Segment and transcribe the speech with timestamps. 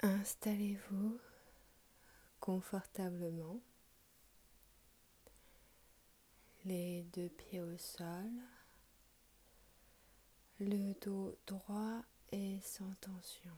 [0.00, 1.18] Installez-vous
[2.38, 3.60] confortablement,
[6.64, 8.30] les deux pieds au sol,
[10.60, 12.00] le dos droit
[12.30, 13.56] et sans tension.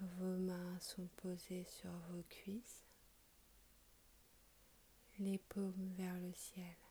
[0.00, 2.84] Vos mains sont posées sur vos cuisses,
[5.20, 6.89] les paumes vers le ciel.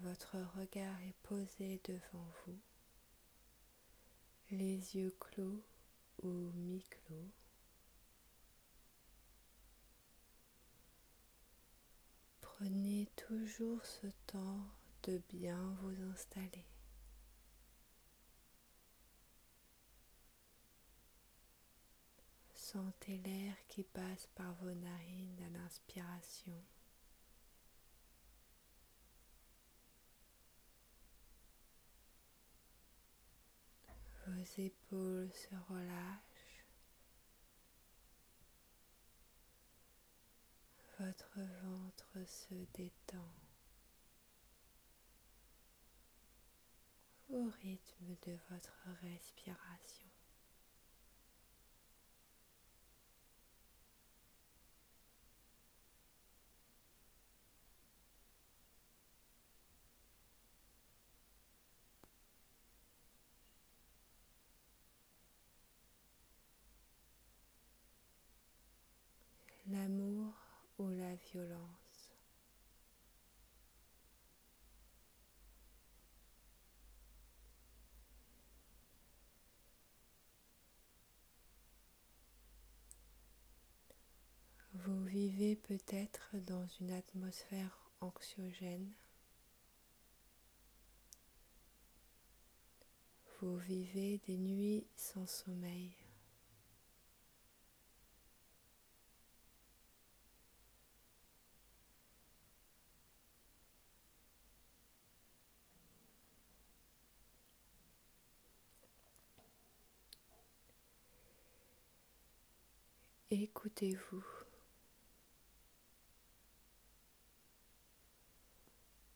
[0.00, 2.58] Votre regard est posé devant vous,
[4.50, 5.62] les yeux clos
[6.22, 7.30] ou mi-clos.
[12.40, 14.66] Prenez toujours ce temps
[15.02, 16.66] de bien vous installer.
[22.54, 26.62] Sentez l'air qui passe par vos narines à l'inspiration.
[34.26, 36.66] Vos épaules se relâchent.
[40.98, 43.30] Votre ventre se détend
[47.28, 50.06] au rythme de votre respiration.
[69.68, 70.32] l'amour
[70.78, 72.12] ou la violence.
[84.74, 88.92] Vous vivez peut-être dans une atmosphère anxiogène.
[93.40, 96.05] Vous vivez des nuits sans sommeil.
[113.32, 114.24] Écoutez-vous.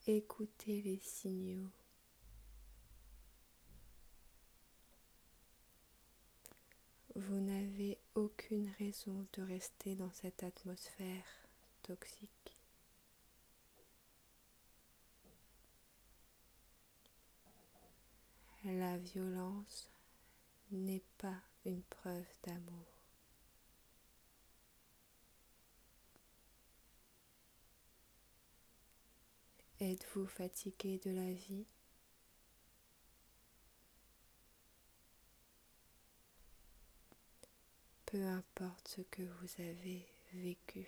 [0.05, 1.69] Écoutez les signaux.
[7.15, 11.23] Vous n'avez aucune raison de rester dans cette atmosphère
[11.81, 12.57] toxique.
[18.65, 19.89] La violence
[20.69, 22.90] n'est pas une preuve d'amour.
[29.83, 31.65] Êtes-vous fatigué de la vie?
[38.05, 40.87] Peu importe ce que vous avez vécu.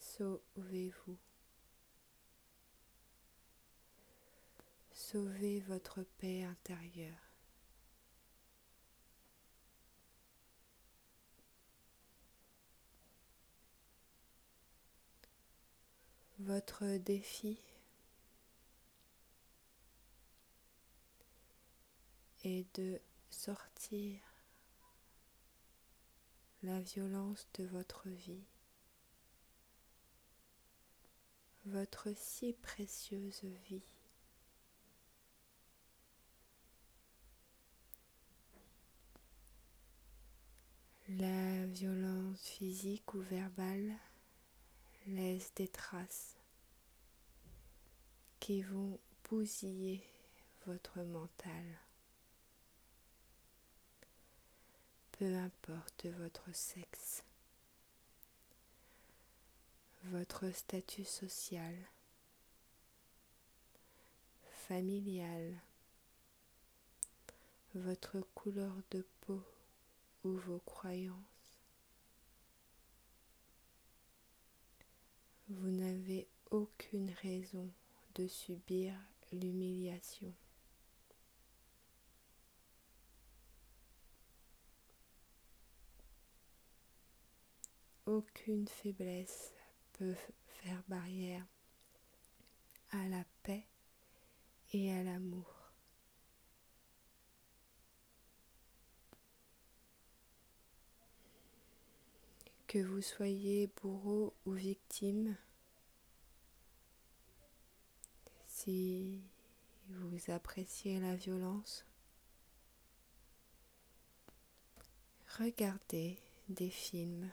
[0.00, 1.18] Sauvez-vous.
[4.94, 7.31] Sauvez votre paix intérieure.
[16.46, 17.56] Votre défi.
[22.42, 24.18] Est de sortir
[26.64, 28.42] la violence de votre vie,
[31.66, 33.84] votre si précieuse vie.
[41.08, 43.96] La violence physique ou verbale
[45.06, 46.36] laisse des traces
[48.40, 48.98] qui vont
[49.28, 50.02] bousiller
[50.66, 51.64] votre mental.
[55.12, 57.22] Peu importe votre sexe,
[60.04, 61.74] votre statut social,
[64.50, 65.54] familial,
[67.74, 69.42] votre couleur de peau
[70.24, 71.31] ou vos croyances.
[75.54, 77.68] Vous n'avez aucune raison
[78.14, 78.94] de subir
[79.32, 80.32] l'humiliation.
[88.06, 89.52] Aucune faiblesse
[89.92, 90.16] peut
[90.46, 91.46] faire barrière
[92.90, 93.66] à la paix
[94.72, 95.61] et à l'amour.
[102.72, 105.36] Que vous soyez bourreau ou victime,
[108.48, 109.20] Si
[109.90, 111.84] vous appréciez la violence,
[115.38, 117.28] regardez des films,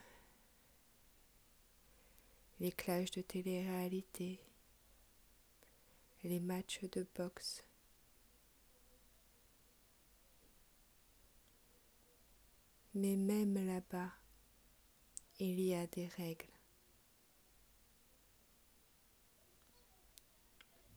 [2.60, 4.42] les clashs de télé-réalité,
[6.26, 7.64] les matchs de boxe.
[12.94, 14.19] Mais même là-bas,
[15.40, 16.46] il y a des règles.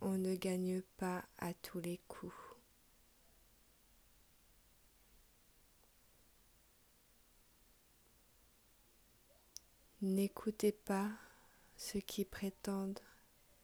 [0.00, 2.34] On ne gagne pas à tous les coups.
[10.00, 11.08] N'écoutez pas
[11.76, 12.98] ceux qui prétendent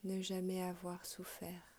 [0.05, 1.78] ne jamais avoir souffert.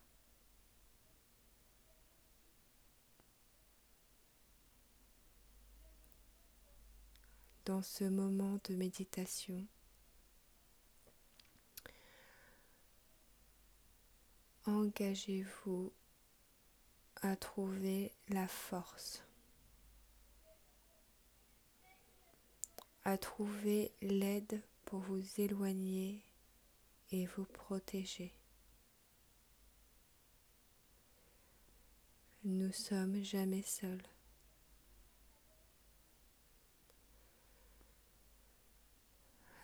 [7.70, 9.64] Dans ce moment de méditation,
[14.66, 15.94] engagez-vous
[17.22, 19.24] à trouver la force,
[23.06, 26.24] à trouver l'aide pour vous éloigner
[27.12, 28.34] et vous protéger.
[32.44, 34.02] Nous sommes jamais seuls.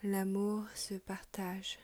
[0.08, 1.80] L'amour se partage.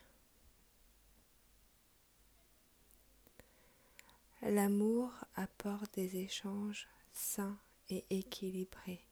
[4.44, 7.58] L'amour apporte des échanges sains
[7.90, 9.04] et équilibrés.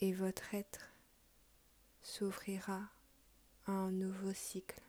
[0.00, 0.90] Et votre être
[2.02, 2.82] s'ouvrira
[3.66, 4.82] à un nouveau cycle.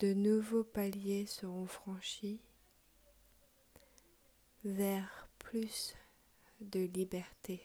[0.00, 2.38] De nouveaux paliers seront franchis
[4.64, 5.94] vers plus
[6.60, 7.60] de liberté.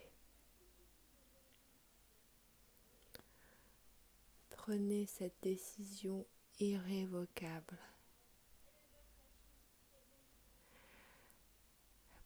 [4.50, 6.26] Prenez cette décision
[6.60, 7.78] irrévocable.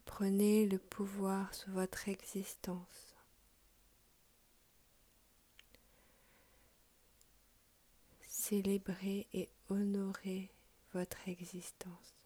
[0.05, 3.15] Prenez le pouvoir sur votre existence.
[8.27, 10.51] Célébrez et honorez
[10.93, 12.20] votre existence.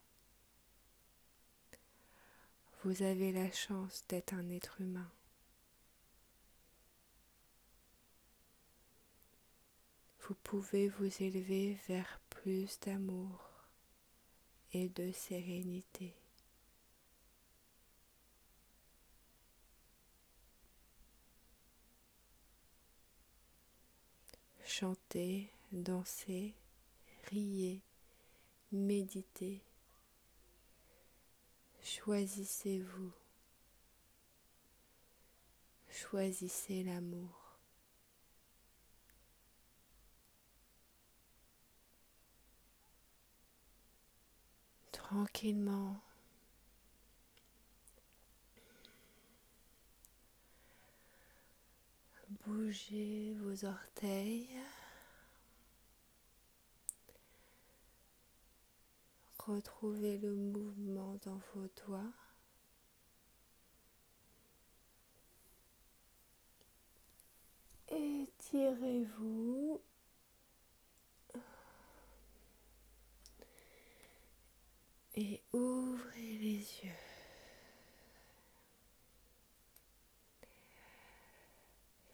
[2.86, 5.10] Vous avez la chance d'être un être humain.
[10.28, 13.48] vous pouvez vous élever vers plus d'amour
[14.74, 16.16] et de sérénité.
[24.64, 26.56] Chantez, dansez,
[27.30, 27.82] riez,
[28.72, 29.62] méditez.
[31.86, 33.14] Choisissez-vous.
[35.88, 37.46] Choisissez l'amour.
[45.06, 46.02] tranquillement.
[52.46, 54.50] Bougez vos orteils.
[59.48, 62.14] Retrouvez le mouvement dans vos doigts.
[67.90, 69.82] Étirez-vous.
[75.18, 76.92] et ouvrez les yeux.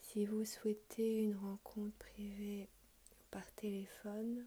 [0.01, 2.67] Si vous souhaitez une rencontre privée
[3.31, 4.45] par téléphone,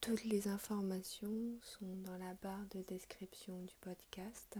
[0.00, 4.58] toutes les informations sont dans la barre de description du podcast.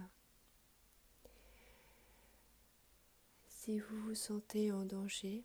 [3.48, 5.42] Si vous vous sentez en danger,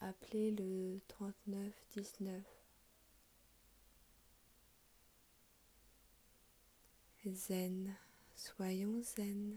[0.00, 2.42] appelez le 3919.
[7.26, 7.94] Zen,
[8.34, 9.56] soyons zen.